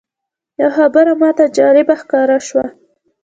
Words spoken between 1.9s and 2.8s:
ښکاره شوه.